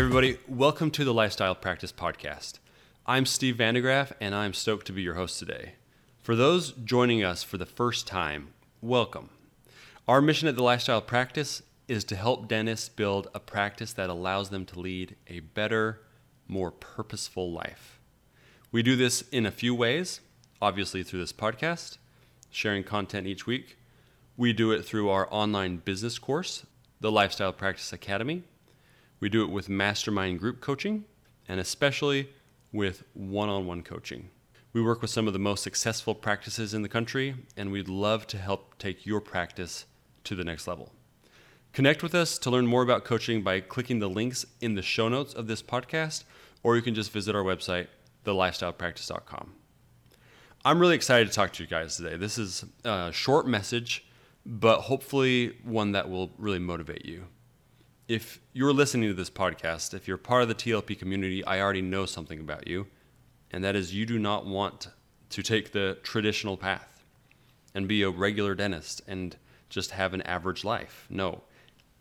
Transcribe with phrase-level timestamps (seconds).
[0.00, 2.58] Everybody, welcome to the Lifestyle Practice Podcast.
[3.04, 5.74] I'm Steve Vandegraff, and I'm stoked to be your host today.
[6.22, 9.28] For those joining us for the first time, welcome.
[10.08, 14.48] Our mission at the Lifestyle Practice is to help dentists build a practice that allows
[14.48, 16.00] them to lead a better,
[16.48, 18.00] more purposeful life.
[18.72, 20.22] We do this in a few ways,
[20.62, 21.98] obviously through this podcast,
[22.50, 23.76] sharing content each week.
[24.38, 26.64] We do it through our online business course,
[27.00, 28.44] the Lifestyle Practice Academy.
[29.20, 31.04] We do it with mastermind group coaching
[31.46, 32.30] and especially
[32.72, 34.30] with one on one coaching.
[34.72, 38.26] We work with some of the most successful practices in the country, and we'd love
[38.28, 39.84] to help take your practice
[40.22, 40.92] to the next level.
[41.72, 45.08] Connect with us to learn more about coaching by clicking the links in the show
[45.08, 46.22] notes of this podcast,
[46.62, 47.88] or you can just visit our website,
[48.24, 49.54] thelifestylepractice.com.
[50.64, 52.16] I'm really excited to talk to you guys today.
[52.16, 54.04] This is a short message,
[54.46, 57.26] but hopefully one that will really motivate you.
[58.10, 61.80] If you're listening to this podcast, if you're part of the TLP community, I already
[61.80, 62.88] know something about you,
[63.52, 64.88] and that is you do not want
[65.28, 67.04] to take the traditional path
[67.72, 69.36] and be a regular dentist and
[69.68, 71.06] just have an average life.
[71.08, 71.42] No.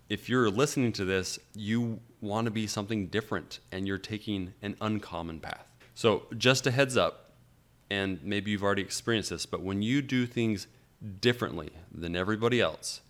[0.09, 4.77] If you're listening to this, you want to be something different and you're taking an
[4.81, 5.67] uncommon path.
[5.93, 7.33] So, just a heads up,
[7.91, 10.65] and maybe you've already experienced this, but when you do things
[11.21, 13.02] differently than everybody else,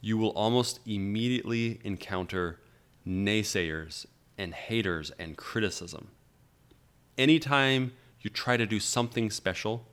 [0.00, 2.58] you will almost immediately encounter
[3.06, 4.06] naysayers
[4.38, 6.08] and haters and criticism.
[7.18, 9.86] Anytime you try to do something special,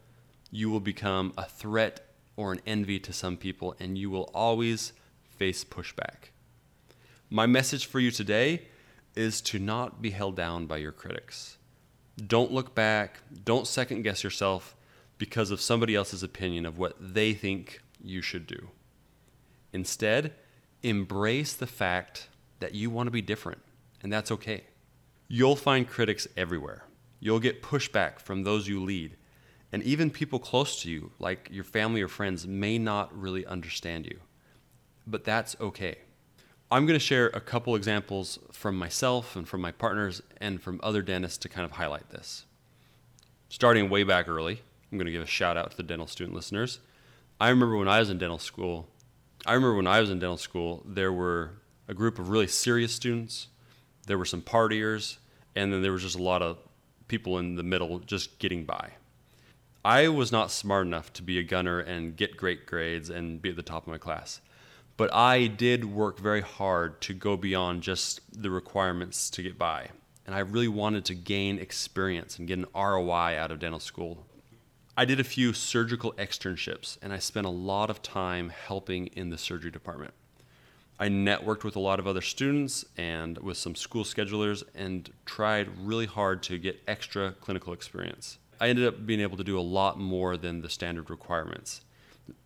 [0.51, 2.01] you will become a threat
[2.35, 4.93] or an envy to some people, and you will always
[5.37, 6.31] face pushback.
[7.29, 8.67] My message for you today
[9.15, 11.57] is to not be held down by your critics.
[12.25, 14.75] Don't look back, don't second guess yourself
[15.17, 18.69] because of somebody else's opinion of what they think you should do.
[19.73, 20.33] Instead,
[20.83, 22.29] embrace the fact
[22.59, 23.61] that you want to be different,
[24.01, 24.63] and that's okay.
[25.27, 26.83] You'll find critics everywhere.
[27.19, 29.17] You'll get pushback from those you lead,
[29.71, 34.05] and even people close to you, like your family or friends, may not really understand
[34.05, 34.19] you.
[35.05, 35.97] But that's okay.
[36.69, 40.81] I'm going to share a couple examples from myself and from my partners and from
[40.83, 42.45] other dentists to kind of highlight this.
[43.47, 44.61] Starting way back early,
[44.91, 46.79] I'm going to give a shout out to the dental student listeners.
[47.39, 48.89] I remember when I was in dental school,
[49.45, 51.51] I remember when I was in dental school, there were
[51.87, 53.47] a group of really serious students,
[54.07, 55.17] there were some partiers,
[55.55, 56.57] and then there was just a lot of
[57.07, 58.91] people in the middle just getting by.
[59.85, 63.51] I was not smart enough to be a gunner and get great grades and be
[63.51, 64.41] at the top of my class.
[64.97, 69.89] But I did work very hard to go beyond just the requirements to get by.
[70.25, 74.26] And I really wanted to gain experience and get an ROI out of dental school.
[74.99, 79.29] I did a few surgical externships and I spent a lot of time helping in
[79.29, 80.15] the surgery department.
[80.99, 85.69] I networked with a lot of other students and with some school schedulers and tried
[85.77, 88.39] really hard to get extra clinical experience.
[88.59, 91.81] I ended up being able to do a lot more than the standard requirements.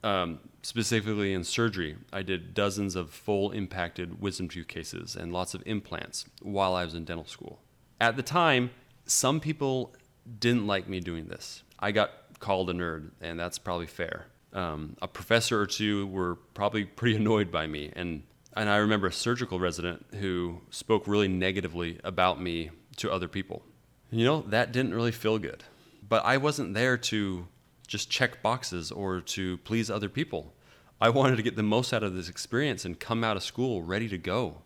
[0.03, 5.53] Um, specifically in surgery, I did dozens of full impacted wisdom tooth cases and lots
[5.53, 7.59] of implants while I was in dental school.
[8.01, 8.71] At the time,
[9.05, 9.95] some people
[10.39, 11.63] didn't like me doing this.
[11.79, 12.11] I got
[12.41, 14.25] called a nerd, and that's probably fair.
[14.53, 19.07] Um, a professor or two were probably pretty annoyed by me, and and I remember
[19.07, 23.63] a surgical resident who spoke really negatively about me to other people.
[24.11, 25.63] You know, that didn't really feel good.
[26.07, 27.47] But I wasn't there to
[27.87, 30.53] just check boxes or to please other people.
[30.99, 33.81] I wanted to get the most out of this experience and come out of school
[33.81, 34.57] ready to go.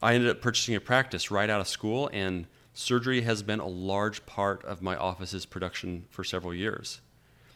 [0.00, 2.46] I ended up purchasing a practice right out of school, and
[2.80, 7.00] surgery has been a large part of my office's production for several years.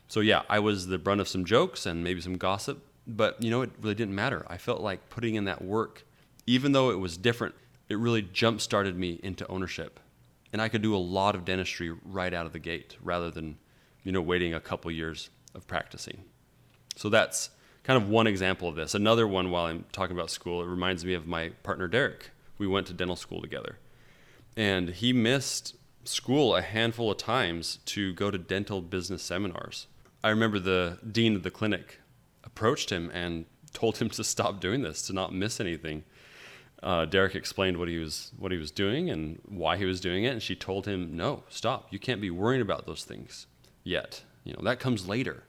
[0.06, 3.50] So, yeah, I was the brunt of some jokes and maybe some gossip, but you
[3.50, 4.44] know, it really didn't matter.
[4.48, 6.04] I felt like putting in that work,
[6.46, 7.54] even though it was different,
[7.88, 9.98] it really jump started me into ownership.
[10.52, 13.56] And I could do a lot of dentistry right out of the gate rather than,
[14.04, 16.22] you know, waiting a couple years of practicing.
[16.96, 17.50] So that's
[17.82, 18.94] kind of one example of this.
[18.94, 22.30] Another one while I'm talking about school, it reminds me of my partner Derek.
[22.58, 23.78] We went to dental school together.
[24.56, 25.74] And he missed
[26.04, 29.86] school a handful of times to go to dental business seminars.
[30.22, 32.00] I remember the dean of the clinic
[32.44, 36.04] approached him and told him to stop doing this, to not miss anything.
[36.82, 40.24] Uh, Derek explained what he was what he was doing and why he was doing
[40.24, 41.92] it, and she told him, "No, stop.
[41.92, 43.46] You can't be worrying about those things
[43.82, 44.22] yet.
[44.44, 45.44] You know that comes later."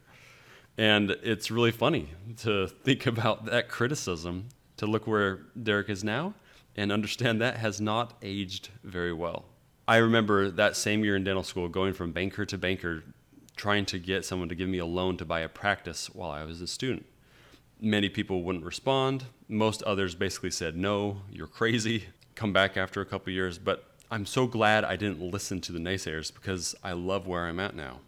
[0.78, 6.34] And it's really funny to think about that criticism, to look where Derek is now,
[6.76, 9.46] and understand that has not aged very well.
[9.88, 13.04] I remember that same year in dental school going from banker to banker,
[13.56, 16.44] trying to get someone to give me a loan to buy a practice while I
[16.44, 17.06] was a student.
[17.80, 19.26] Many people wouldn't respond.
[19.48, 22.06] Most others basically said, No, you're crazy.
[22.34, 25.80] come back after a couple years, but I'm so glad I didn't listen to the
[25.80, 28.00] naysayers because I love where I'm at now.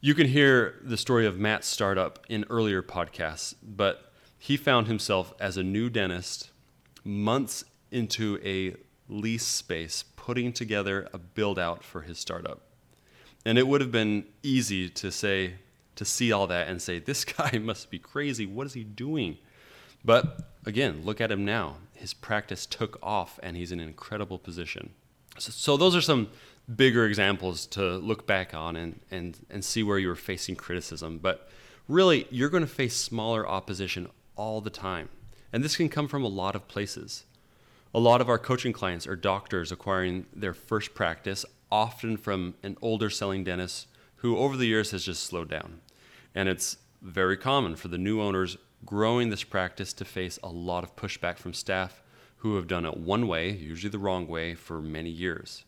[0.00, 5.32] You can hear the story of Matt's startup in earlier podcasts, but he found himself
[5.38, 6.50] as a new dentist
[7.04, 8.74] months into a
[9.08, 12.60] lease space putting together a build out for his startup.
[13.44, 15.54] And it would have been easy to say,
[15.96, 18.46] to see all that and say, this guy must be crazy.
[18.46, 19.38] What is he doing?
[20.04, 21.76] But again, look at him now.
[21.94, 24.90] His practice took off and he's in an incredible position.
[25.38, 26.28] So, so those are some
[26.74, 31.18] bigger examples to look back on and, and, and see where you were facing criticism.
[31.18, 31.48] But
[31.88, 35.08] really, you're going to face smaller opposition all the time.
[35.52, 37.24] And this can come from a lot of places.
[37.94, 42.78] A lot of our coaching clients are doctors acquiring their first practice, often from an
[42.80, 43.86] older selling dentist
[44.16, 45.80] who over the years has just slowed down.
[46.34, 48.56] And it's very common for the new owners
[48.86, 52.02] growing this practice to face a lot of pushback from staff
[52.38, 55.64] who have done it one way, usually the wrong way, for many years.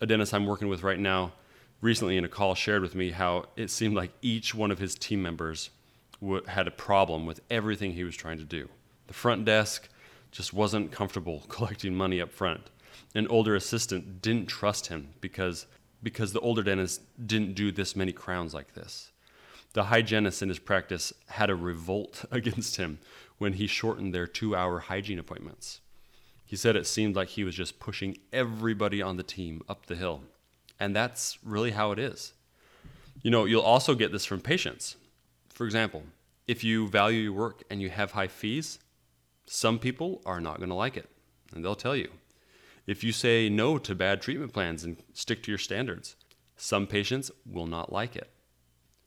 [0.00, 1.32] A dentist I'm working with right now
[1.80, 4.96] recently in a call shared with me how it seemed like each one of his
[4.96, 5.70] team members
[6.48, 8.68] had a problem with everything he was trying to do.
[9.06, 9.88] The front desk
[10.32, 12.70] just wasn't comfortable collecting money up front.
[13.14, 15.66] An older assistant didn't trust him because
[16.02, 19.12] because the older dentist didn't do this many crowns like this.
[19.72, 22.98] The hygienist in his practice had a revolt against him
[23.38, 25.80] when he shortened their two hour hygiene appointments.
[26.44, 29.94] He said it seemed like he was just pushing everybody on the team up the
[29.94, 30.22] hill.
[30.78, 32.34] And that's really how it is.
[33.22, 34.96] You know, you'll also get this from patients.
[35.48, 36.02] For example,
[36.46, 38.80] if you value your work and you have high fees,
[39.46, 41.08] some people are not going to like it,
[41.54, 42.10] and they'll tell you.
[42.86, 46.16] If you say no to bad treatment plans and stick to your standards,
[46.56, 48.30] some patients will not like it.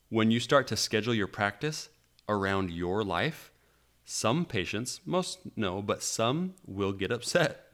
[0.10, 1.90] When you start to schedule your practice
[2.30, 3.52] around your life,
[4.06, 7.66] some patients, most no, but some will get upset.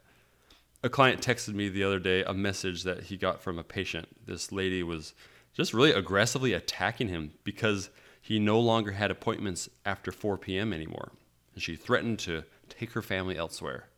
[0.83, 4.07] A client texted me the other day a message that he got from a patient.
[4.25, 5.13] This lady was
[5.53, 7.89] just really aggressively attacking him because
[8.21, 10.73] he no longer had appointments after 4 p.m.
[10.73, 11.11] anymore.
[11.53, 13.89] And she threatened to take her family elsewhere.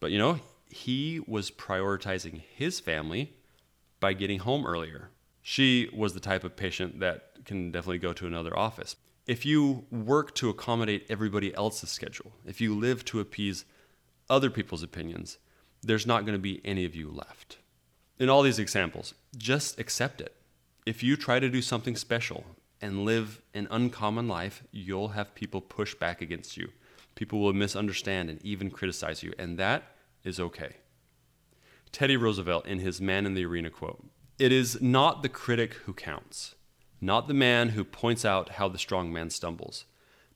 [0.00, 0.40] But you know,
[0.70, 3.34] he was prioritizing his family
[4.00, 5.10] by getting home earlier.
[5.42, 8.96] She was the type of patient that can definitely go to another office.
[9.26, 13.64] If you work to accommodate everybody else's schedule, if you live to appease
[14.30, 15.38] other people's opinions,
[15.82, 17.58] there's not going to be any of you left.
[18.18, 20.34] In all these examples, just accept it.
[20.86, 22.44] If you try to do something special
[22.80, 26.68] and live an uncommon life, you'll have people push back against you.
[27.14, 29.94] People will misunderstand and even criticize you, and that
[30.24, 30.76] is okay.
[31.90, 34.04] Teddy Roosevelt, in his Man in the Arena quote,
[34.38, 36.54] it is not the critic who counts,
[37.00, 39.84] not the man who points out how the strong man stumbles.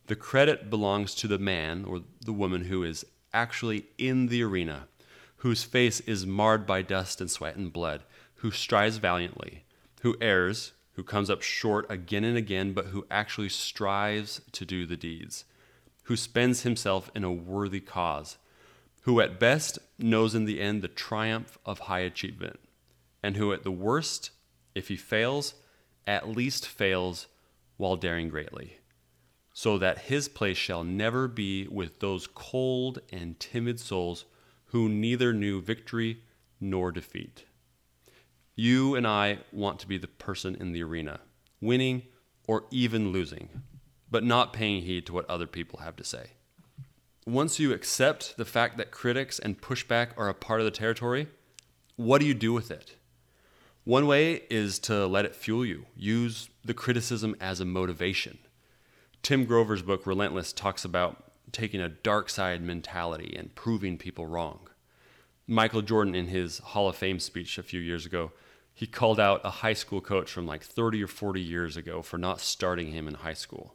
[0.06, 4.88] The credit belongs to the man or the woman who is actually in the arena,
[5.36, 8.02] whose face is marred by dust and sweat and blood,
[8.36, 9.64] who strives valiantly,
[10.00, 14.86] who errs, who comes up short again and again, but who actually strives to do
[14.86, 15.44] the deeds,
[16.04, 18.36] who spends himself in a worthy cause,
[19.02, 22.60] who at best knows in the end the triumph of high achievement,
[23.22, 24.30] and who at the worst,
[24.74, 25.54] if he fails,
[26.06, 27.26] at least fails
[27.76, 28.78] while daring greatly,
[29.52, 34.24] so that his place shall never be with those cold and timid souls
[34.66, 36.22] who neither knew victory
[36.60, 37.44] nor defeat.
[38.54, 41.20] You and I want to be the person in the arena,
[41.60, 42.02] winning
[42.46, 43.48] or even losing,
[44.10, 46.32] but not paying heed to what other people have to say
[47.26, 51.28] once you accept the fact that critics and pushback are a part of the territory,
[51.96, 52.96] what do you do with it?
[53.84, 55.86] One way is to let it fuel you.
[55.96, 58.38] Use the criticism as a motivation.
[59.22, 64.68] Tim Grover's book, Relentless, talks about taking a dark side mentality and proving people wrong.
[65.46, 68.32] Michael Jordan, in his Hall of Fame speech a few years ago,
[68.74, 72.18] he called out a high school coach from like 30 or 40 years ago for
[72.18, 73.74] not starting him in high school.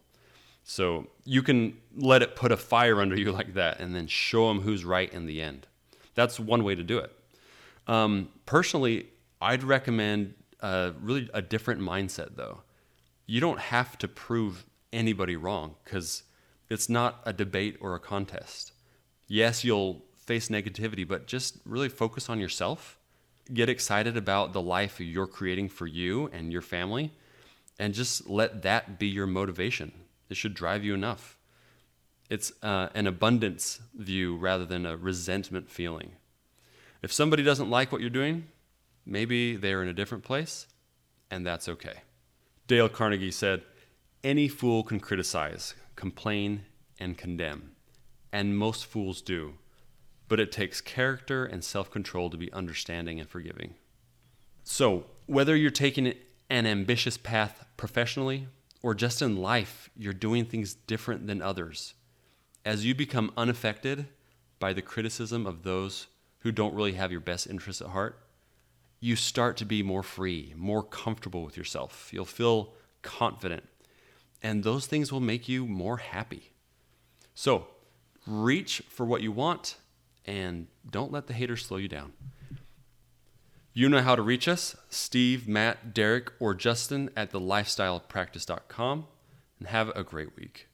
[0.64, 4.48] So you can let it put a fire under you like that and then show
[4.48, 5.66] them who's right in the end.
[6.14, 7.12] That's one way to do it.
[7.86, 9.06] Um, personally,
[9.40, 12.62] I'd recommend uh, really a different mindset though.
[13.26, 16.24] You don't have to prove anybody wrong because
[16.68, 18.72] it's not a debate or a contest.
[19.26, 22.98] Yes, you'll face negativity, but just really focus on yourself.
[23.52, 27.12] Get excited about the life you're creating for you and your family,
[27.78, 29.90] and just let that be your motivation.
[30.28, 31.38] It should drive you enough.
[32.28, 36.10] It's uh, an abundance view rather than a resentment feeling.
[37.02, 38.48] If somebody doesn't like what you're doing,
[39.06, 40.66] maybe they're in a different place,
[41.30, 42.02] and that's okay.
[42.66, 43.62] Dale Carnegie said,
[44.22, 46.66] Any fool can criticize, complain,
[47.00, 47.70] and condemn,
[48.30, 49.54] and most fools do.
[50.28, 53.74] But it takes character and self control to be understanding and forgiving.
[54.62, 56.14] So, whether you're taking
[56.50, 58.48] an ambitious path professionally
[58.82, 61.94] or just in life, you're doing things different than others.
[62.64, 64.06] As you become unaffected
[64.58, 66.06] by the criticism of those
[66.40, 68.18] who don't really have your best interests at heart,
[69.00, 72.10] you start to be more free, more comfortable with yourself.
[72.12, 73.64] You'll feel confident,
[74.42, 76.52] and those things will make you more happy.
[77.34, 77.68] So,
[78.26, 79.76] reach for what you want
[80.26, 82.12] and don't let the haters slow you down.
[83.72, 89.06] You know how to reach us Steve, Matt, Derek, or Justin at thelifestylepractice.com.
[89.60, 90.68] And have a great week.